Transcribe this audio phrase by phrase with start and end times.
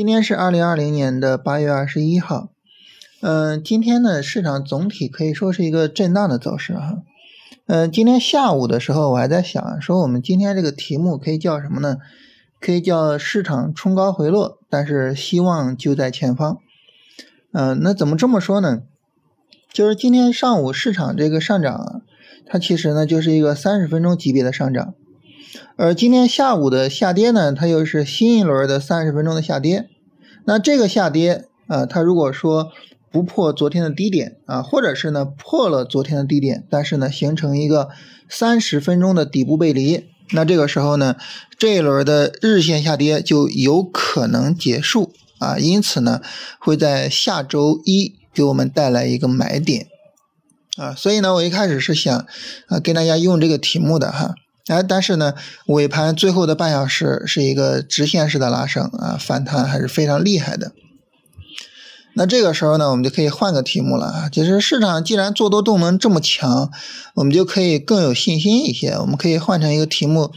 [0.00, 2.48] 今天是二零二零年的八月二十一号，
[3.20, 7.02] 嗯，今天呢，市场总体可以说是一个震荡的走势哈。
[7.66, 11.98] 嗯，今天下午的时候，我还在想说，我们今天这个题目可以叫什么呢？
[12.58, 16.56] 可以叫市场冲高回落，但是希望就在前方。
[17.52, 18.80] 嗯，那怎么这么说呢？
[19.70, 22.00] 就是今天上午市场这个上涨啊，
[22.46, 24.94] 它其实呢就是一个三十分钟级别的上涨。
[25.76, 29.88] 而今天下午的下跌呢，它又是新一轮的三十分钟的下跌。
[30.44, 32.72] 那这个下跌啊，它如果说
[33.10, 37.88] 不破昨天的低点啊，或者是呢破了昨天的低点，但是呢形成一个
[38.28, 41.16] 三十分钟的底部背离，那这个时候呢，
[41.58, 45.58] 这一轮的日线下跌就有可能结束啊。
[45.58, 46.20] 因此呢，
[46.58, 49.88] 会在下周一给我们带来一个买点
[50.76, 50.94] 啊。
[50.94, 52.26] 所以呢，我一开始是想
[52.68, 54.34] 啊跟大家用这个题目的哈。
[54.70, 55.34] 哎，但是呢，
[55.66, 60.70] 尾盘最后的半小时是一个直线式的拉升啊，反弹还是非常厉害的。
[62.14, 66.70] 那这个时候呢，我们就可以换个题目了啊，就是市场既然做多动能这么强，
[67.14, 68.90] 我们就可以更有信心一些。
[68.92, 70.32] 我们可以换成一个题目，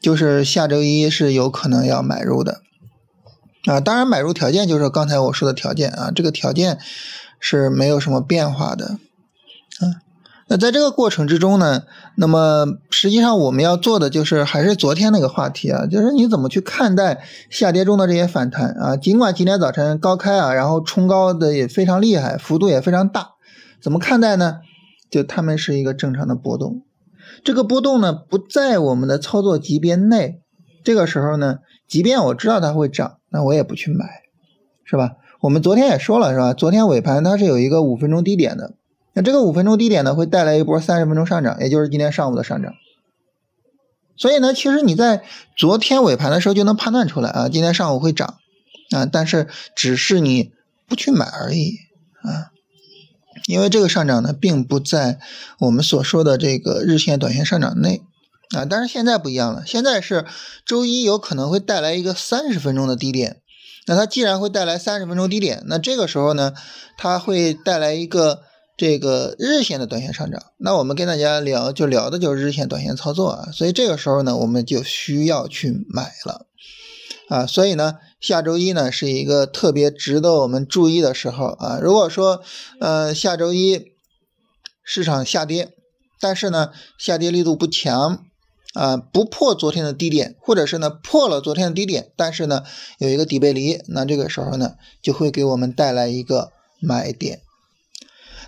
[0.00, 2.62] 就是下周一是有可能要买入的
[3.66, 3.80] 啊。
[3.80, 6.78] 当然，买入条件就是刚才我说的条件啊，这个条件
[7.40, 8.98] 是没有什么变化的，
[10.50, 11.82] 那在这个过程之中呢，
[12.16, 18.96] 那么实际上我们要做的就是还是昨天那个话题啊，就是你怎么去看待下跌中的这些反弹啊？
[18.96, 23.32] 尽管今天早晨高开啊，然后冲高的也非常厉害，幅度也非常大，
[23.82, 24.60] 怎么看待呢？
[25.10, 26.82] 就他们是一个正常的波动，
[27.44, 30.40] 这个波动呢不在我们的操作级别内，
[30.82, 34.06] 这个时候呢，即便我知道它会涨，那我也不去买，
[34.84, 35.16] 是吧？
[35.42, 36.54] 我们昨天也说了，是吧？
[36.54, 38.77] 昨天尾盘它是有一个五分钟低点的。
[39.22, 42.72] 这个五分钟低点呢，会带来一波三十分钟上涨，也就是今天上午的上涨。
[44.16, 45.22] 所以呢，其实你在
[45.56, 48.38] 昨天尾盘的时候就能判断出来啊，今天上午会涨
[48.90, 49.46] 啊，但是
[49.76, 50.52] 只是你
[50.88, 51.76] 不去买而已
[52.22, 52.50] 啊，
[53.46, 55.18] 因为这个上涨呢，并不在
[55.60, 58.02] 我们所说的这个日线、短线上涨内
[58.56, 58.64] 啊。
[58.64, 60.24] 但是现在不一样了，现在是
[60.66, 63.40] 周一有可能会带来一个三十分钟的低点。
[63.86, 66.52] 那它既然会带来三十分钟低点，那这个时候呢，
[66.96, 68.47] 它会带来一个。
[68.78, 76.46] 这个日线的短线上涨，那我们跟大家聊就聊的就是日线、短线操作啊，所以这个时候呢，我们就需要去买了
[77.28, 81.80] 啊，所以呢，下周一呢是一个特别值得我们注意的时候啊。
[81.82, 82.40] 如果说
[82.78, 83.86] 呃下周一
[84.84, 85.72] 市场下跌，
[86.20, 88.24] 但是呢下跌力度不强
[88.74, 92.62] 啊，不破昨天的低点，或者是呢破了昨天的低点，但是呢
[92.98, 97.40] 有一个底背离，那这个时候呢就会给我们带来一个买点。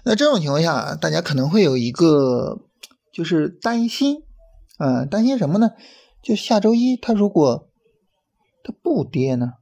[0.05, 2.61] 那这种情况下，大家可能会有一个
[3.13, 4.23] 就是担心，
[4.79, 5.73] 啊，担心什么呢？
[6.23, 7.69] 就下周一它如果
[8.63, 9.55] 它不跌呢？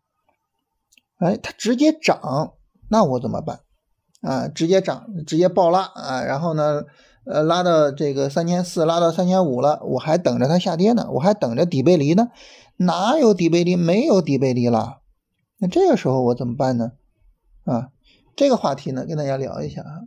[1.18, 2.54] 哎，它直接涨，
[2.90, 3.60] 那我怎么办？
[4.20, 6.82] 啊，直接涨，直接暴拉啊，然后呢，
[7.24, 12.28] 呃，拉到这个三千四，拉到三千五了，我还等着它下跌呢，我还等着底背离呢，
[12.76, 13.76] 哪有底背离？
[13.76, 14.98] 没有底背离了，
[15.58, 16.92] 那这个时候我怎么办呢？
[17.64, 17.88] 啊？
[18.38, 20.06] 这个话题呢，跟大家聊一下啊。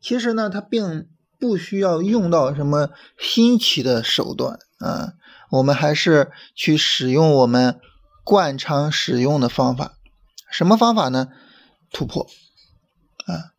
[0.00, 1.06] 其实呢，它并
[1.38, 5.12] 不需要用到什么新奇的手段啊，
[5.52, 7.78] 我们还是去使用我们
[8.24, 9.92] 惯常使用的方法。
[10.50, 11.28] 什么方法呢？
[11.92, 12.26] 突破
[13.26, 13.54] 啊。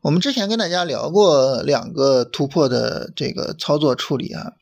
[0.00, 4.54] 我们之前跟大家聊过两个突破的这个操作处理啊。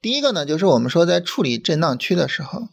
[0.00, 2.68] 第一个呢，就是我们说在处理震荡区的时候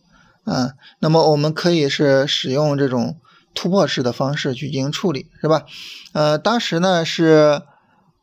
[0.46, 3.18] 啊，那么我们可以是使用这种。
[3.54, 5.66] 突破式的方式去进行处理，是吧？
[6.14, 7.62] 呃，当时呢是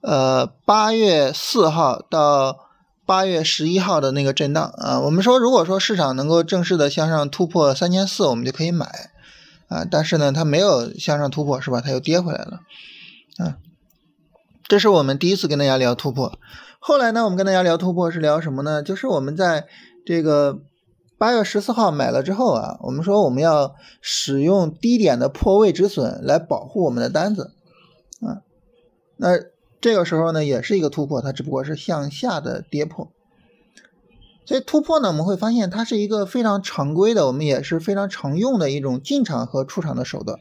[0.01, 2.69] 呃八月四号到
[3.07, 4.99] 八月十一号的那个震荡啊。
[5.01, 9.11] 我们说，如果说市场能够正式的向上突破三千四，我们就可以买
[9.69, 9.85] 啊。
[9.91, 11.81] 但是呢，它没有向上突破，是吧？
[11.81, 12.61] 它又跌回来了
[13.39, 13.57] 啊。
[14.67, 16.39] 这是我们第一次跟大家聊突破。
[16.79, 18.83] 后来呢，我们跟大家聊突破是聊什么呢？
[18.83, 19.67] 就是我们在
[20.05, 20.61] 这个。
[21.19, 27.53] 八月十四号买了之后啊，我们说我们要使用低点的破位止损来保护我们的单子
[28.21, 28.41] 啊。
[29.17, 29.31] 那
[29.81, 33.11] 这个时候呢，也是一个突破，它只不过是向下的跌破。
[34.45, 40.39] 所以突破呢，我们会发现它是一个非常常规的，我们也是非常常用的一种进场和出场的手段。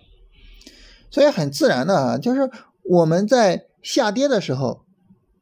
[1.09, 2.51] 所以很自然的啊，就是
[2.83, 4.81] 我们在下跌的时候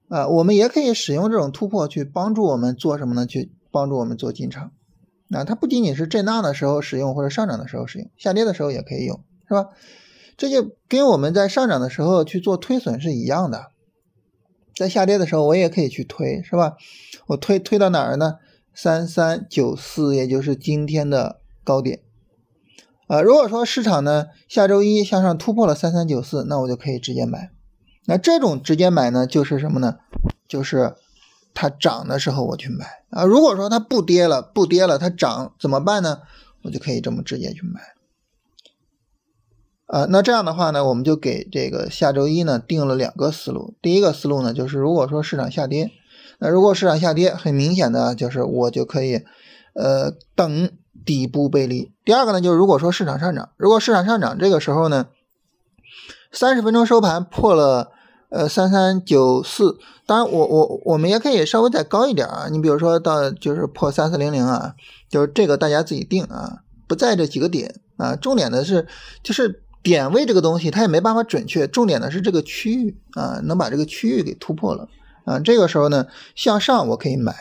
[0.07, 3.27] 啊，我们也可以使用这种突破去帮助我们做什么呢？
[3.27, 4.71] 去帮助我们做进场。
[5.27, 9.69] 那它不仅仅是震荡的时候使用，或者上涨的时候使用，下跌的时候也可以用，是吧？
[10.37, 13.67] 这就跟我们在上涨的时候去做推损是一样的，
[14.75, 16.75] 在下跌的时候我也可以去推，是吧？
[17.27, 18.35] 我推推到哪儿呢？
[18.73, 22.01] 三三九四，也就是今天的高点
[23.07, 27.51] 啊，如果说市场呢下周一向上突破了三三九四，那我就可以直接买。
[28.05, 29.99] 那这种直接买呢，就是什么呢？
[30.47, 30.93] 就是
[31.55, 33.23] 它涨的时候我去买啊。
[33.23, 36.19] 如果说它不跌了，不跌了，它涨怎么办呢？
[36.61, 37.81] 我就可以这么直接去买。
[39.87, 43.75] 啊，那这样的话呢，我们就给这个下周一呢定了两个思路。
[43.81, 45.91] 第一个思路呢，就是如果说市场下跌，
[46.39, 49.23] 那如果市场下跌，很明显的就是我就可以
[49.73, 50.71] 呃等
[51.05, 51.93] 底部背离。
[52.03, 55.05] 第二个呢，就是如果说市场上涨，如果市场上涨，这个时候呢，
[56.31, 57.91] 三十分钟收盘破了
[58.35, 64.75] 呃三三九四，当然我我我们也可以稍微再高一点啊，你比如说到就是破三四零零啊，
[65.09, 68.87] 就是这个大家自己定啊，不在这几个点啊，重点的是
[69.23, 69.61] 就是。
[69.85, 71.67] 点位这个东西，它也没办法准确。
[71.67, 74.89] 重点的是这个区域啊，能把这个区域给突破了
[75.25, 75.37] 啊。
[75.37, 77.35] 这个时候呢，向上我可以买。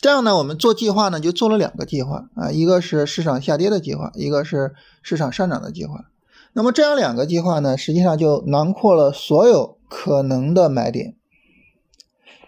[0.00, 6.06] 这样呢，我们做计划呢，就做了两个计划啊，一个是市场下跌的计划，一个是市场上涨的计划。
[6.56, 11.14] 那么这样两个计划呢，实际上就囊括了所有可能的买点。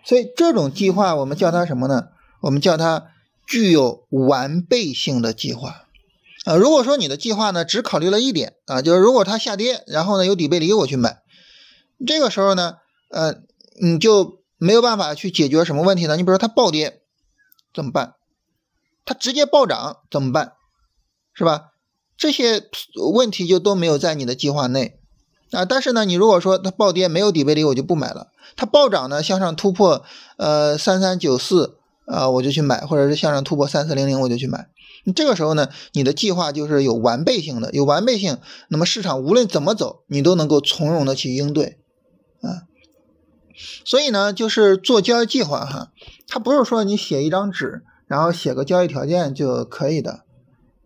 [0.03, 2.09] 所以这种计划我们叫它什么呢？
[2.41, 3.09] 我们叫它
[3.47, 5.85] 具有完备性的计划。
[6.47, 11.21] 啊，如果说你的计划呢只考虑了一点啊，就是如果它下跌，然后呢有底背离我去买，
[12.07, 12.77] 这个时候呢，
[13.11, 13.35] 呃，
[13.79, 16.17] 你就没有办法去解决什么问题呢？
[16.17, 17.03] 你比如说它暴跌
[17.75, 18.15] 怎么办？
[19.05, 20.55] 它直接暴涨怎么办？
[21.35, 21.73] 是吧？
[22.19, 22.65] 这些
[23.15, 24.99] 问题就都没有在你的计划内
[25.53, 25.65] 啊。
[25.65, 28.27] 但是呢，你如果说它暴跌没有底背离，我就不买了；
[28.57, 30.05] 它暴涨呢向上突破
[30.37, 34.69] 呃三三九四啊，我就去买，或者是向上突破三四零零，我就去买。
[35.15, 38.39] 这个时候呢，你的计划就是有完备性的，有完备性，
[38.69, 41.79] 那么市场无论怎么走，你都能够从容的去应对，
[42.43, 42.69] 啊，
[43.87, 45.93] 所以呢，就是做交易计划哈，
[46.27, 50.25] 它不是说你写一张纸，然后写个交易条件就可以的，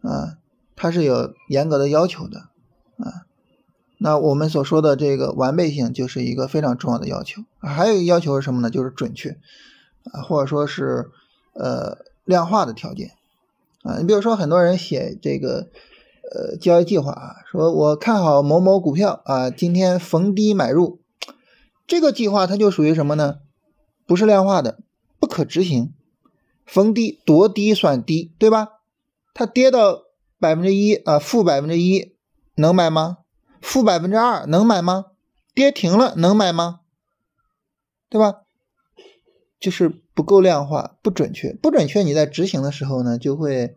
[0.02, 0.38] 啊，
[0.82, 2.48] 它是有严格的要求的，
[2.96, 3.22] 啊，
[3.98, 8.68] 那我们所说的这个完备性就是一个非常重要的要求，还有一个要求是什么呢？
[8.68, 9.38] 就是准确，
[10.10, 11.12] 啊，或者说是
[11.52, 13.12] 呃量化的条件。
[13.84, 15.68] 啊，你比如说很多人写这个
[16.34, 20.98] 呃交易计划啊，说我看好某某股票啊，今天逢低买入，
[21.86, 23.36] 这个计划它就属于什么呢？
[24.04, 24.80] 不是量化的，
[25.20, 25.92] 不可执行。
[26.66, 28.80] 逢低多低算低，对吧？
[29.32, 30.02] 它跌到
[30.42, 32.16] 百分之一啊，负百分之一
[32.56, 33.18] 能买吗？
[33.60, 35.06] 负百分之二能买吗？
[35.54, 36.80] 跌停了能买吗？
[38.10, 38.40] 对吧？
[39.60, 42.02] 就是不够量化，不准确，不准确。
[42.02, 43.76] 你在执行的时候呢，就会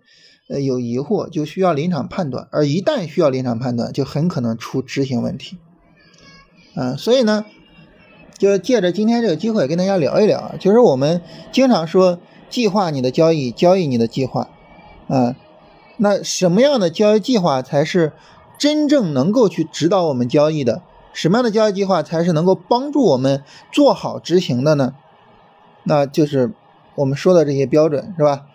[0.50, 2.50] 呃有疑惑，就需要临场判断。
[2.52, 5.60] 而一旦需要临场判断，就很可能出执行问题。
[6.74, 7.46] 啊，所以呢，
[8.40, 11.22] 就借着今天这个机会跟大家聊一聊，就是我们
[11.52, 12.20] 经常说
[12.50, 14.50] 计划你的交易，交易你的计划
[15.08, 15.36] 啊。
[15.98, 18.14] 那什么样的交易计划才是
[18.58, 20.82] 真正能够去指导我们交易的？
[21.14, 24.94] 什么样的交易计划才是能够帮助我们做好执行的呢？
[25.84, 26.52] 那就是
[26.96, 28.46] 我们说的这些标准是吧？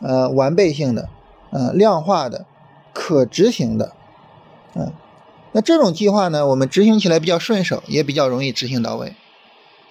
[0.00, 1.08] 呃，完备性的，
[1.50, 2.46] 呃，量化的，
[2.92, 3.92] 可执行的，
[4.74, 4.92] 嗯，
[5.52, 9.14] 那这种计划呢，我们执行起来比较顺手，也比较容易执行到位，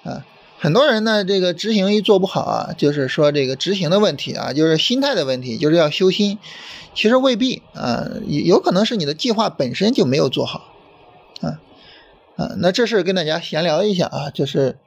[0.04, 0.26] 啊，
[0.60, 6.38] 很多人呢，这个执行一做不好啊，就是说这个执行的问题啊，就是心态的问题，就是要修心，
[6.94, 10.74] 其实未必啊，有可能是你的计划本身就没有做好，
[11.42, 11.60] 啊，
[12.36, 14.78] 啊，那这是跟大家闲聊一下啊，就是。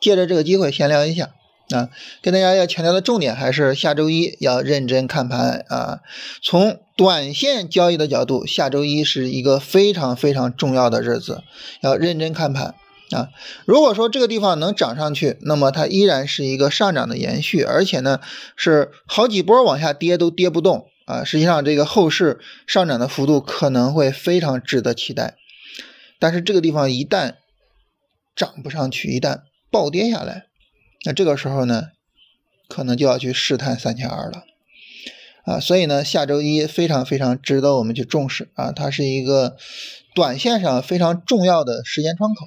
[0.00, 1.34] 借着这个机会闲聊一下
[1.74, 1.90] 啊，
[2.22, 6.00] 跟大家要强调的重点还是下周一要认真看盘啊。
[6.42, 11.42] 从短线交易的角度，下周一是一个非常非常重要的日子，
[11.82, 12.74] 要认真看盘
[13.10, 13.28] 啊。
[13.64, 18.20] 如果说这个地方能涨上去，那么它依然是一个上涨的延续，而且呢
[18.56, 21.24] 是好几波往下跌都跌不动啊。
[21.24, 25.36] 实际上这个后市上涨的幅度可能会非常值得期待，
[26.18, 27.34] 但是这个地方一旦
[28.36, 29.40] 涨不上去，一旦
[29.70, 30.46] 暴跌下来，
[31.04, 31.88] 那这个时候呢，
[32.68, 34.44] 可能就要去试探三千二了，
[35.44, 39.56] 啊，所以呢，下周一非常非常值得我们去重视啊，它是一个
[40.14, 42.46] 短线上非常重要的时间窗口。